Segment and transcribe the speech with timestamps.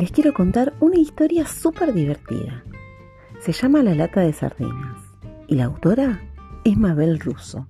[0.00, 2.64] les quiero contar una historia súper divertida.
[3.40, 4.96] Se llama La lata de sardinas
[5.46, 6.22] y la autora
[6.64, 7.66] es Mabel Russo.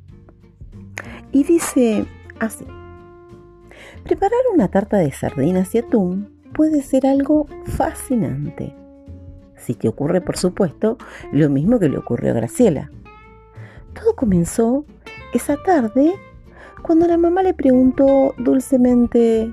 [1.32, 2.06] Y dice
[2.38, 2.64] así.
[4.05, 8.77] Preparar una tarta de sardinas y atún puede ser algo fascinante.
[9.56, 10.98] Si te ocurre, por supuesto,
[11.33, 12.92] lo mismo que le ocurrió a Graciela.
[13.92, 14.84] Todo comenzó
[15.34, 16.15] esa tarde
[16.83, 19.52] cuando la mamá le preguntó dulcemente,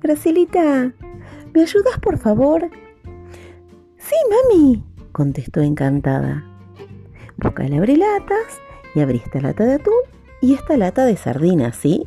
[0.00, 0.94] Gracielita,
[1.56, 2.68] ¿me ayudas por favor?
[3.96, 6.44] Sí, mami, contestó encantada.
[7.38, 8.60] Busca el abrelatas
[8.94, 9.94] y abrí esta lata de atún
[10.42, 12.06] y esta lata de sardinas, ¿sí?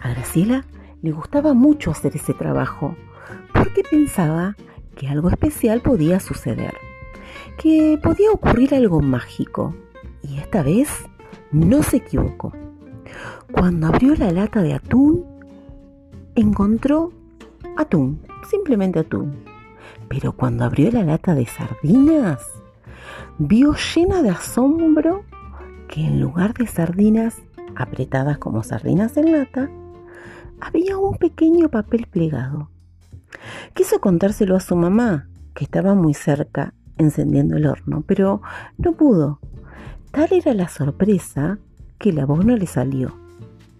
[0.00, 0.64] A Graciela
[1.02, 2.96] le gustaba mucho hacer ese trabajo
[3.52, 4.56] porque pensaba
[4.96, 6.72] que algo especial podía suceder,
[7.58, 9.74] que podía ocurrir algo mágico.
[10.22, 10.88] Y esta vez
[11.52, 12.54] no se equivocó.
[13.52, 15.33] Cuando abrió la lata de atún,
[16.34, 17.12] encontró
[17.76, 19.34] atún, simplemente atún.
[20.08, 22.40] Pero cuando abrió la lata de sardinas,
[23.38, 25.24] vio llena de asombro
[25.88, 27.36] que en lugar de sardinas
[27.76, 29.70] apretadas como sardinas en lata,
[30.60, 32.70] había un pequeño papel plegado.
[33.74, 38.40] Quiso contárselo a su mamá, que estaba muy cerca encendiendo el horno, pero
[38.78, 39.40] no pudo.
[40.10, 41.58] Tal era la sorpresa
[41.98, 43.16] que la voz no le salió.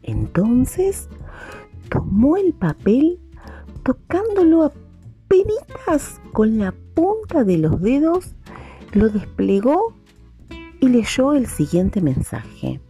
[0.03, 1.09] Entonces
[1.95, 3.21] tomó el papel
[3.85, 4.73] tocándolo a
[5.29, 8.35] penitas con la punta de los dedos,
[8.93, 9.95] lo desplegó
[10.81, 12.81] y leyó el siguiente mensaje.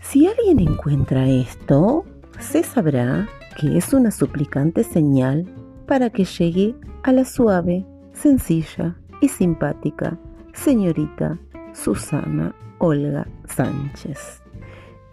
[0.00, 2.04] Si alguien encuentra esto,
[2.38, 5.46] se sabrá que es una suplicante señal
[5.86, 10.18] para que llegue a la suave, sencilla y simpática
[10.54, 11.38] señorita
[11.74, 14.42] Susana Olga Sánchez,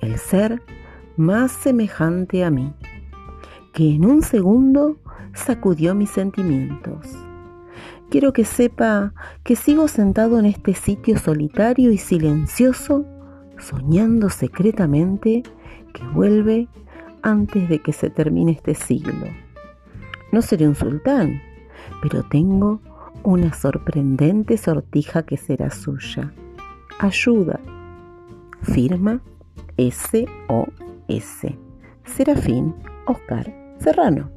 [0.02, 0.62] el ser
[1.22, 2.74] más semejante a mí,
[3.74, 4.98] que en un segundo
[5.34, 7.08] sacudió mis sentimientos.
[8.10, 13.06] Quiero que sepa que sigo sentado en este sitio solitario y silencioso
[13.58, 15.44] soñando secretamente
[15.94, 16.68] que vuelve
[17.22, 19.28] antes de que se termine este siglo.
[20.32, 21.42] No seré un sultán,
[22.02, 22.82] pero tengo
[23.24, 26.34] una sorprendente sortija que será suya.
[27.00, 27.60] Ayuda.
[28.64, 29.22] Firma
[31.08, 31.58] S.O.S.
[32.06, 32.76] Serafín
[33.06, 34.30] Oscar Serrano.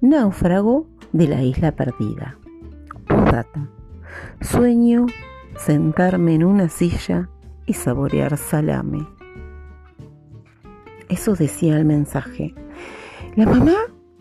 [0.00, 2.38] Náufrago de la isla perdida.
[4.40, 5.06] Sueño
[5.56, 7.28] sentarme en una silla
[7.66, 9.06] y saborear salame.
[11.08, 12.54] Eso decía el mensaje.
[13.36, 13.74] La mamá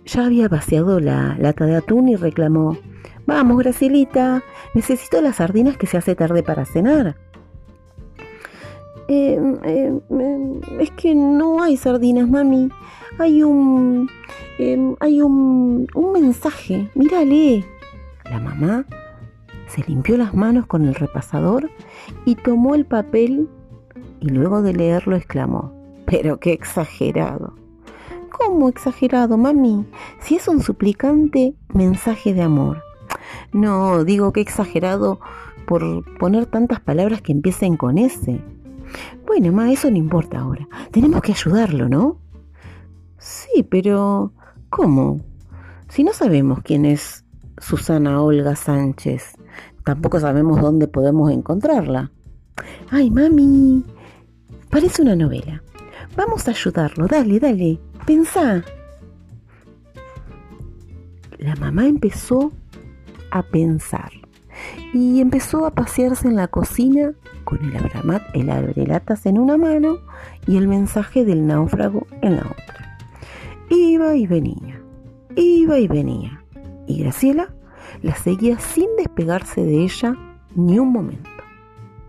[0.05, 2.77] ya había vaciado la lata de atún y reclamó,
[3.25, 7.15] Vamos, Gracielita, necesito las sardinas que se hace tarde para cenar.
[9.15, 12.69] Eh, eh, eh, es que no hay sardinas, mami.
[13.19, 14.09] Hay un...
[14.99, 16.89] hay un, un mensaje.
[16.95, 17.63] Mírale.
[18.25, 18.85] La mamá
[19.67, 21.69] se limpió las manos con el repasador
[22.25, 23.47] y tomó el papel
[24.19, 25.71] y luego de leerlo exclamó,
[26.05, 27.53] pero qué exagerado.
[28.31, 29.85] ¿Cómo exagerado, mami?
[30.21, 32.81] Si es un suplicante mensaje de amor.
[33.51, 35.19] No, digo que exagerado
[35.67, 38.41] por poner tantas palabras que empiecen con S.
[39.25, 40.67] Bueno, ma, eso no importa ahora.
[40.91, 42.19] Tenemos que ayudarlo, ¿no?
[43.17, 44.33] Sí, pero
[44.69, 45.21] ¿cómo?
[45.89, 47.23] Si no sabemos quién es
[47.57, 49.35] Susana Olga Sánchez,
[49.83, 52.11] tampoco sabemos dónde podemos encontrarla.
[52.89, 53.83] Ay, mami,
[54.69, 55.63] parece una novela.
[56.15, 58.63] Vamos a ayudarlo, dale, dale, pensá.
[61.37, 62.51] La mamá empezó
[63.31, 64.22] a pensar
[64.93, 67.73] y empezó a pasearse en la cocina con el,
[68.33, 69.97] el abrelatas en una mano
[70.47, 72.97] y el mensaje del náufrago en la otra.
[73.69, 74.81] Iba y venía,
[75.35, 76.43] iba y venía,
[76.87, 77.53] y Graciela
[78.01, 80.15] la seguía sin despegarse de ella
[80.55, 81.29] ni un momento.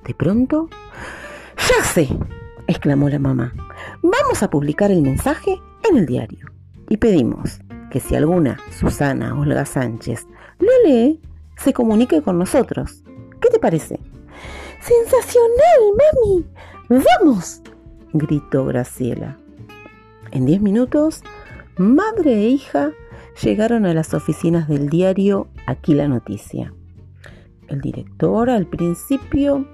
[0.05, 0.69] De pronto,
[1.57, 2.09] ¡Ya sé!
[2.67, 3.55] exclamó la mamá.
[4.03, 5.59] Vamos a publicar el mensaje
[5.89, 6.51] en el diario
[6.89, 7.61] y pedimos
[7.91, 10.27] que si alguna Susana Olga Sánchez
[10.59, 11.21] lo lee,
[11.57, 13.03] se comunique con nosotros.
[13.41, 14.01] ¿Qué te parece?
[14.81, 16.47] ¡Sensacional, mami!
[17.21, 17.63] ¡Vamos!
[18.13, 19.39] gritó Graciela.
[20.31, 21.23] En diez minutos,
[21.77, 22.93] madre e hija
[23.43, 26.73] llegaron a las oficinas del diario Aquí la Noticia.
[27.69, 29.67] El director al principio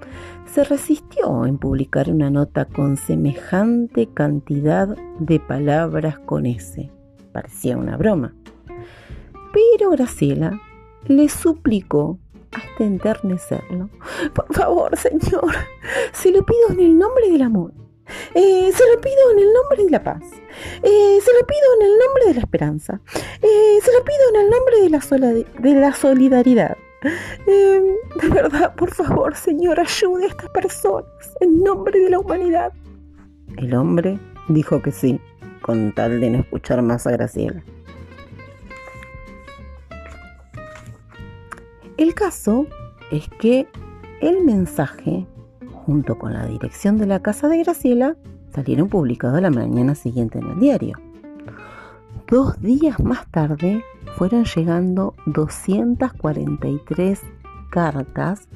[0.45, 6.89] se resistió en publicar una nota con semejante cantidad de palabras con S.
[7.31, 8.33] Parecía una broma.
[9.53, 10.59] Pero Graciela
[11.07, 12.17] le suplicó
[12.51, 13.89] hasta enternecerlo.
[14.33, 15.53] Por favor, señor,
[16.11, 17.73] se lo pido en el nombre del amor.
[18.33, 20.23] Eh, se lo pido en el nombre de la paz.
[20.83, 22.99] Eh, se lo pido en el nombre de la esperanza.
[23.41, 26.77] Eh, se lo pido en el nombre de la, de la solidaridad.
[27.45, 31.05] de verdad, por favor, Señor, ayude a estas personas
[31.39, 32.73] en nombre de la humanidad.
[33.57, 34.19] El hombre
[34.49, 35.19] dijo que sí,
[35.61, 37.63] con tal de no escuchar más a Graciela.
[42.01, 42.65] El caso
[43.11, 43.67] es que
[44.21, 45.27] el mensaje,
[45.71, 48.17] junto con la dirección de la casa de Graciela,
[48.51, 50.97] salieron publicados la mañana siguiente en el diario.
[52.27, 53.83] Dos días más tarde
[54.17, 57.21] fueron llegando 243
[57.69, 58.47] cartas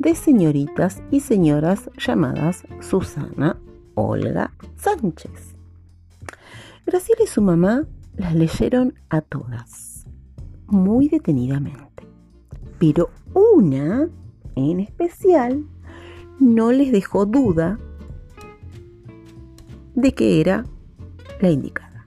[0.00, 3.60] de señoritas y señoras llamadas Susana
[3.94, 5.54] Olga Sánchez.
[6.84, 7.84] Graciela y su mamá
[8.16, 10.04] las leyeron a todas,
[10.66, 11.87] muy detenidamente,
[12.78, 14.08] pero una
[14.54, 15.64] en especial
[16.40, 17.78] no les dejó duda
[19.94, 20.64] de que era
[21.40, 22.06] la indicada.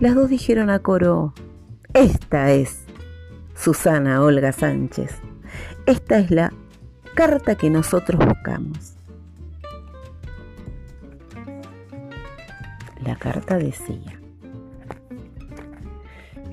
[0.00, 1.32] Las dos dijeron a coro,
[1.94, 2.84] esta es
[3.54, 5.14] Susana Olga Sánchez,
[5.86, 6.52] esta es la
[7.14, 8.94] carta que nosotros buscamos.
[13.02, 14.20] La carta decía,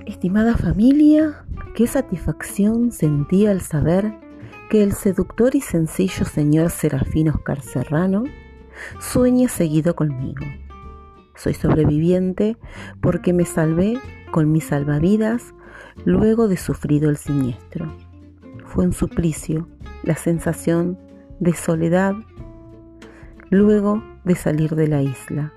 [0.05, 4.13] Estimada familia, qué satisfacción sentía al saber
[4.69, 8.23] que el seductor y sencillo señor Serafín Oscar Serrano
[8.99, 10.45] sueña seguido conmigo.
[11.35, 12.57] Soy sobreviviente
[13.01, 13.99] porque me salvé
[14.31, 15.53] con mis salvavidas
[16.05, 17.91] luego de sufrido el siniestro.
[18.65, 19.67] Fue un suplicio
[20.03, 20.99] la sensación
[21.39, 22.13] de soledad
[23.49, 25.53] luego de salir de la isla,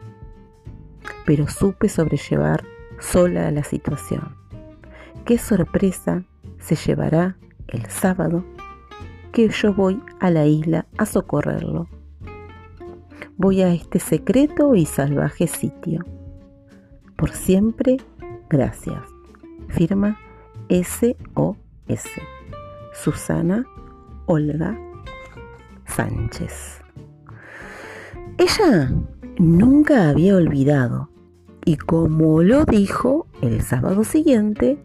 [1.25, 2.65] pero supe sobrellevar
[3.01, 4.46] sola la situación.
[5.27, 6.23] Qué sorpresa
[6.61, 7.37] se llevará
[7.67, 8.45] el sábado
[9.33, 11.89] que yo voy a la isla a socorrerlo.
[13.37, 16.05] Voy a este secreto y salvaje sitio.
[17.17, 17.97] Por siempre,
[18.49, 19.03] gracias.
[19.67, 20.17] Firma
[20.69, 22.05] SOS.
[22.95, 23.67] Susana
[24.27, 24.79] Olga
[25.87, 26.83] Sánchez.
[28.39, 28.93] Ella
[29.41, 31.11] nunca había olvidado
[31.65, 34.79] y como lo dijo, el sábado siguiente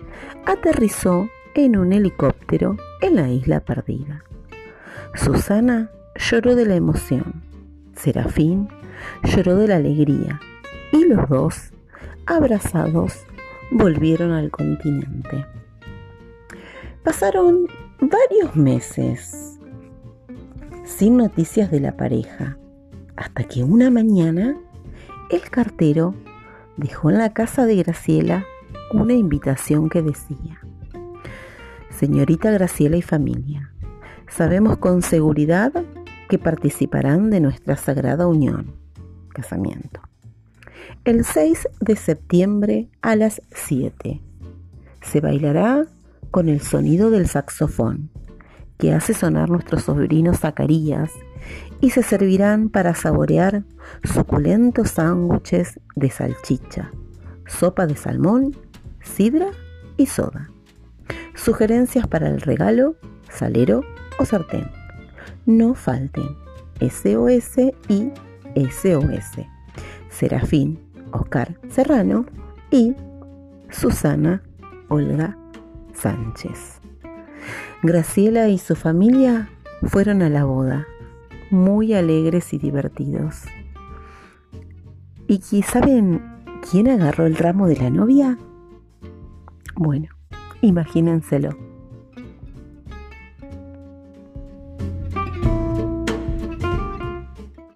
[0.45, 4.23] aterrizó en un helicóptero en la isla perdida.
[5.15, 7.43] Susana lloró de la emoción.
[7.95, 8.69] Serafín
[9.23, 10.39] lloró de la alegría.
[10.91, 11.71] Y los dos,
[12.25, 13.25] abrazados,
[13.71, 15.45] volvieron al continente.
[17.03, 17.67] Pasaron
[17.99, 19.59] varios meses
[20.83, 22.57] sin noticias de la pareja,
[23.15, 24.57] hasta que una mañana
[25.29, 26.13] el cartero
[26.77, 28.45] dejó en la casa de Graciela
[28.93, 30.59] una invitación que decía,
[31.89, 33.73] Señorita Graciela y familia,
[34.27, 35.71] sabemos con seguridad
[36.29, 38.75] que participarán de nuestra sagrada unión,
[39.29, 40.01] casamiento.
[41.03, 44.21] El 6 de septiembre a las 7
[45.01, 45.85] se bailará
[46.31, 48.09] con el sonido del saxofón
[48.81, 51.11] que hace sonar nuestro sobrino Zacarías
[51.81, 53.63] y se servirán para saborear
[54.03, 56.91] suculentos sándwiches de salchicha,
[57.45, 58.57] sopa de salmón,
[59.03, 59.51] sidra
[59.97, 60.49] y soda.
[61.35, 62.95] Sugerencias para el regalo,
[63.29, 63.83] salero
[64.25, 64.67] sartén.
[65.45, 66.35] No falten
[66.79, 67.57] SOS
[67.87, 68.11] y
[68.55, 69.45] SOS.
[70.09, 70.79] Serafín
[71.11, 72.25] Oscar Serrano
[72.71, 72.95] y
[73.69, 74.41] Susana
[74.89, 75.37] Olga
[75.93, 76.80] Sánchez.
[77.83, 79.49] Graciela y su familia
[79.83, 80.85] fueron a la boda,
[81.49, 83.43] muy alegres y divertidos.
[85.27, 86.21] ¿Y saben
[86.69, 88.37] quién agarró el ramo de la novia?
[89.75, 90.09] Bueno,
[90.61, 91.70] imagínenselo